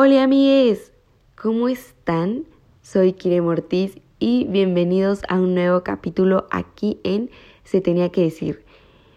[0.00, 0.92] Hola amigues,
[1.34, 2.44] ¿cómo están?
[2.82, 7.30] Soy Kire Ortiz y bienvenidos a un nuevo capítulo aquí en
[7.64, 8.62] Se tenía que decir.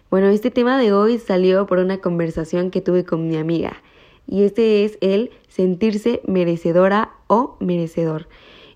[0.09, 3.83] Bueno, este tema de hoy salió por una conversación que tuve con mi amiga
[4.25, 8.27] y este es el sentirse merecedora o merecedor.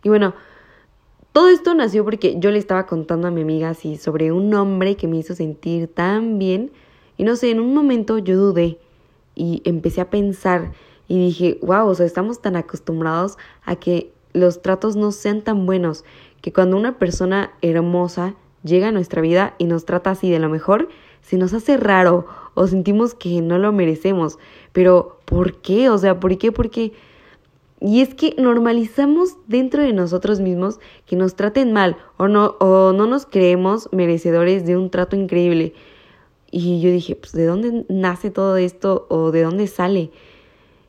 [0.04, 0.36] Y bueno,
[1.32, 4.96] todo esto nació porque yo le estaba contando a mi amiga así sobre un hombre
[4.96, 6.72] que me hizo sentir tan bien
[7.18, 8.78] y no sé, en un momento yo dudé
[9.34, 10.72] y empecé a pensar
[11.08, 15.66] y dije, wow, o sea, estamos tan acostumbrados a que los tratos no sean tan
[15.66, 16.04] buenos,
[16.42, 20.50] que cuando una persona hermosa llega a nuestra vida y nos trata así de lo
[20.50, 20.90] mejor,
[21.22, 24.38] se nos hace raro o sentimos que no lo merecemos.
[24.74, 25.90] Pero, ¿por qué?
[25.90, 26.52] O sea, ¿por qué?
[26.52, 26.94] Porque...
[27.82, 32.94] Y es que normalizamos dentro de nosotros mismos que nos traten mal o no, o
[32.94, 35.74] no nos creemos merecedores de un trato increíble.
[36.52, 40.12] Y yo dije, pues, ¿de dónde nace todo esto o de dónde sale?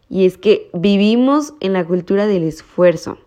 [0.09, 3.19] Y es que vivimos en la cultura del esfuerzo,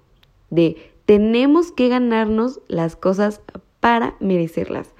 [0.49, 3.41] de tenemos que ganarnos las cosas
[3.79, 4.93] para merecerlas.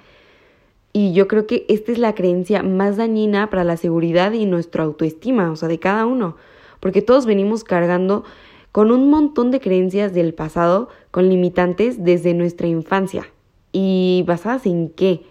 [0.92, 4.82] Y yo creo que esta es la creencia más dañina para la seguridad y nuestra
[4.84, 6.36] autoestima, o sea, de cada uno,
[6.80, 8.24] porque todos venimos cargando
[8.72, 13.28] con un montón de creencias del pasado, con limitantes desde nuestra infancia.
[13.72, 15.22] ¿Y basadas en qué?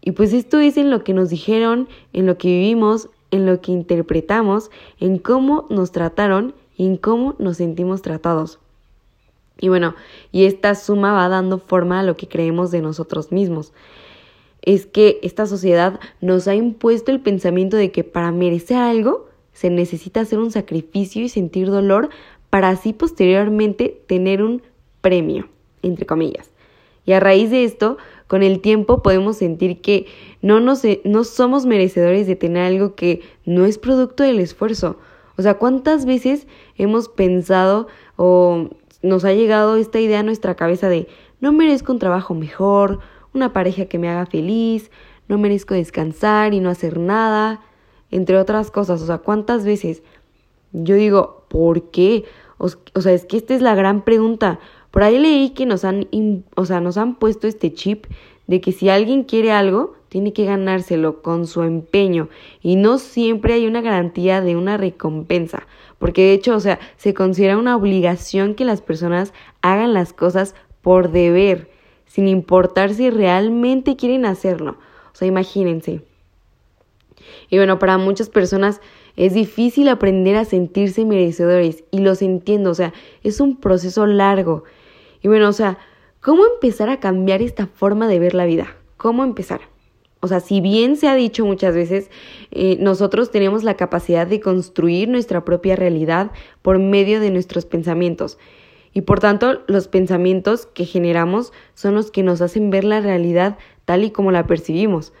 [0.00, 3.60] Y pues esto es en lo que nos dijeron, en lo que vivimos, en lo
[3.60, 8.58] que interpretamos, en cómo nos trataron y en cómo nos sentimos tratados.
[9.60, 9.94] Y bueno,
[10.32, 13.72] y esta suma va dando forma a lo que creemos de nosotros mismos.
[14.62, 19.70] Es que esta sociedad nos ha impuesto el pensamiento de que para merecer algo se
[19.70, 22.10] necesita hacer un sacrificio y sentir dolor
[22.50, 24.62] para así posteriormente tener un
[25.00, 25.48] premio,
[25.82, 26.50] entre comillas.
[27.04, 27.98] Y a raíz de esto,
[28.28, 30.06] con el tiempo podemos sentir que
[30.42, 34.98] no, nos, no somos merecedores de tener algo que no es producto del esfuerzo.
[35.36, 38.68] O sea, ¿cuántas veces hemos pensado o
[39.02, 41.08] nos ha llegado esta idea a nuestra cabeza de
[41.40, 43.00] no merezco un trabajo mejor,
[43.32, 44.90] una pareja que me haga feliz,
[45.28, 47.60] no merezco descansar y no hacer nada,
[48.10, 49.00] entre otras cosas.
[49.00, 50.02] O sea, ¿cuántas veces?
[50.72, 52.24] Yo digo, ¿por qué?
[52.58, 54.58] O, o sea, es que esta es la gran pregunta.
[54.90, 56.08] Por ahí leí que nos han,
[56.56, 58.06] o sea, nos han puesto este chip
[58.46, 62.28] de que si alguien quiere algo, tiene que ganárselo con su empeño
[62.62, 65.66] y no siempre hay una garantía de una recompensa,
[65.98, 70.54] porque de hecho, o sea, se considera una obligación que las personas hagan las cosas
[70.80, 71.70] por deber,
[72.06, 74.78] sin importar si realmente quieren hacerlo.
[75.12, 76.00] O sea, imagínense.
[77.50, 78.80] Y bueno, para muchas personas
[79.16, 84.64] es difícil aprender a sentirse merecedores y los entiendo, o sea, es un proceso largo
[85.22, 85.78] y bueno, o sea,
[86.20, 88.76] ¿cómo empezar a cambiar esta forma de ver la vida?
[88.96, 89.60] ¿Cómo empezar?
[90.20, 92.10] O sea, si bien se ha dicho muchas veces,
[92.50, 98.38] eh, nosotros tenemos la capacidad de construir nuestra propia realidad por medio de nuestros pensamientos.
[98.92, 103.58] Y por tanto, los pensamientos que generamos son los que nos hacen ver la realidad
[103.84, 105.12] tal y como la percibimos.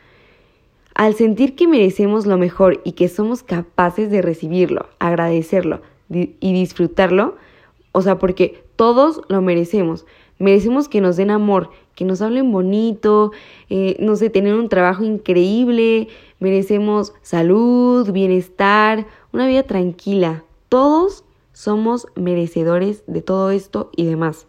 [0.94, 7.36] Al sentir que merecemos lo mejor y que somos capaces de recibirlo, agradecerlo y disfrutarlo,
[7.92, 10.06] o sea, porque todos lo merecemos.
[10.38, 13.32] Merecemos que nos den amor, que nos hablen bonito,
[13.70, 20.44] eh, no sé, tener un trabajo increíble, merecemos salud, bienestar, una vida tranquila.
[20.68, 24.46] Todos somos merecedores de todo esto y demás.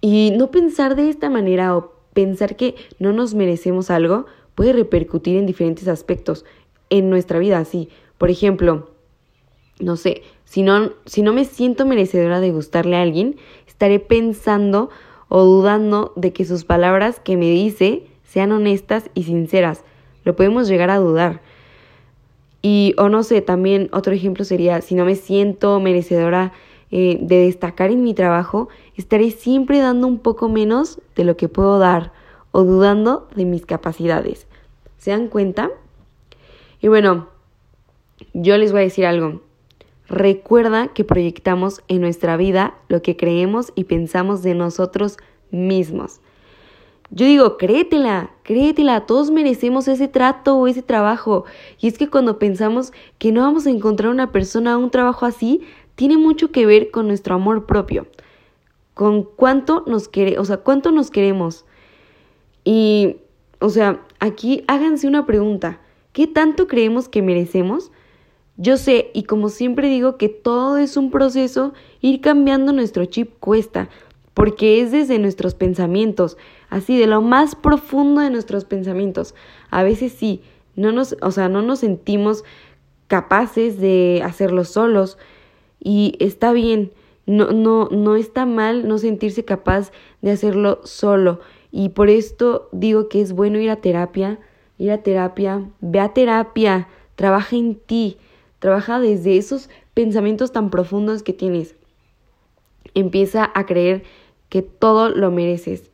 [0.00, 4.24] Y no pensar de esta manera o pensar que no nos merecemos algo
[4.54, 6.46] puede repercutir en diferentes aspectos
[6.88, 7.88] en nuestra vida, así.
[8.16, 8.89] Por ejemplo,
[9.80, 13.36] no sé, si no, si no me siento merecedora de gustarle a alguien,
[13.66, 14.90] estaré pensando
[15.28, 19.84] o dudando de que sus palabras que me dice sean honestas y sinceras.
[20.24, 21.40] Lo podemos llegar a dudar.
[22.62, 26.52] Y, o no sé, también otro ejemplo sería, si no me siento merecedora
[26.90, 31.48] eh, de destacar en mi trabajo, estaré siempre dando un poco menos de lo que
[31.48, 32.12] puedo dar
[32.52, 34.46] o dudando de mis capacidades.
[34.98, 35.70] ¿Se dan cuenta?
[36.82, 37.28] Y bueno,
[38.34, 39.40] yo les voy a decir algo.
[40.10, 45.18] Recuerda que proyectamos en nuestra vida lo que creemos y pensamos de nosotros
[45.52, 46.20] mismos.
[47.12, 51.44] Yo digo, créetela, créetela, todos merecemos ese trato o ese trabajo.
[51.80, 55.26] Y es que cuando pensamos que no vamos a encontrar una persona o un trabajo
[55.26, 55.60] así,
[55.94, 58.08] tiene mucho que ver con nuestro amor propio,
[58.94, 61.66] con cuánto nos quiere, o sea, cuánto nos queremos.
[62.64, 63.18] Y,
[63.60, 65.80] o sea, aquí háganse una pregunta,
[66.12, 67.92] ¿qué tanto creemos que merecemos?
[68.62, 71.72] Yo sé, y como siempre digo, que todo es un proceso,
[72.02, 73.88] ir cambiando nuestro chip cuesta,
[74.34, 76.36] porque es desde nuestros pensamientos,
[76.68, 79.34] así de lo más profundo de nuestros pensamientos.
[79.70, 80.42] A veces sí,
[80.76, 82.44] no nos, o sea, no nos sentimos
[83.06, 85.16] capaces de hacerlo solos,
[85.82, 86.92] y está bien.
[87.24, 89.90] No, no, no está mal no sentirse capaz
[90.20, 91.40] de hacerlo solo.
[91.72, 94.38] Y por esto digo que es bueno ir a terapia,
[94.76, 98.18] ir a terapia, ve a terapia, trabaja en ti,
[98.60, 101.74] trabaja desde esos pensamientos tan profundos que tienes.
[102.94, 104.04] Empieza a creer
[104.48, 105.90] que todo lo mereces.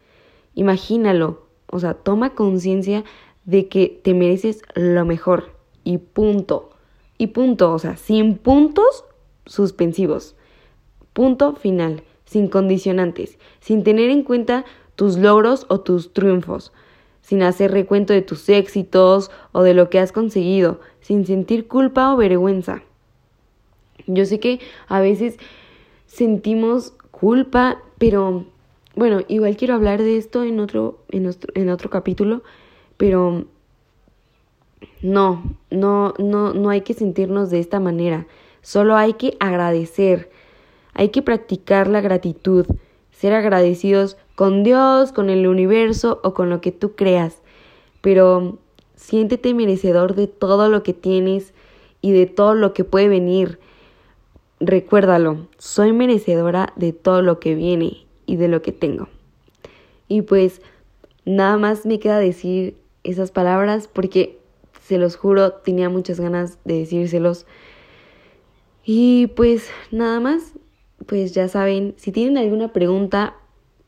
[0.55, 3.05] Imagínalo, o sea, toma conciencia
[3.45, 5.53] de que te mereces lo mejor
[5.85, 6.71] y punto.
[7.19, 9.05] Y punto, o sea, sin puntos
[9.47, 10.35] suspensivos.
[11.13, 14.65] Punto final, sin condicionantes, sin tener en cuenta
[14.97, 16.73] tus logros o tus triunfos,
[17.27, 22.15] sin hacer recuento de tus éxitos o de lo que has conseguido, sin sentir culpa
[22.15, 22.85] o vergüenza.
[24.07, 25.37] Yo sé que a veces
[26.07, 28.45] sentimos culpa, pero
[28.95, 32.45] bueno, igual quiero hablar de esto en otro, en en otro capítulo,
[32.97, 33.47] pero
[35.03, 38.29] no, no, no, no hay que sentirnos de esta manera.
[38.63, 40.31] Solo hay que agradecer.
[40.95, 42.67] Hay que practicar la gratitud,
[43.19, 47.41] ser agradecidos con Dios, con el universo o con lo que tú creas.
[48.03, 48.59] Pero
[48.95, 51.55] siéntete merecedor de todo lo que tienes
[52.03, 53.59] y de todo lo que puede venir.
[54.61, 59.09] Recuérdalo, soy merecedora de todo lo que viene y de lo que tengo.
[60.09, 60.61] Y pues
[61.25, 64.39] nada más me queda decir esas palabras porque
[64.83, 67.47] se los juro, tenía muchas ganas de decírselos.
[68.85, 70.53] Y pues nada más,
[71.07, 73.37] pues ya saben, si tienen alguna pregunta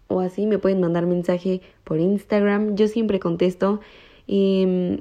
[0.08, 2.76] o así, me pueden mandar mensaje por Instagram.
[2.76, 3.80] Yo siempre contesto.
[4.26, 5.00] Em,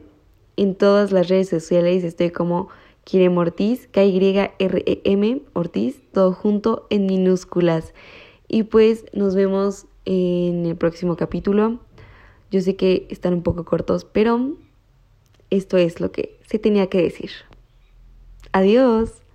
[0.57, 2.69] en todas las redes sociales estoy como
[3.03, 7.93] Kirem Ortiz, K-Y-R-E-M Ortiz, todo junto en minúsculas.
[8.47, 11.79] Y pues nos vemos en el próximo capítulo.
[12.51, 14.53] Yo sé que están un poco cortos, pero
[15.49, 17.31] esto es lo que se tenía que decir.
[18.51, 19.26] Adiós.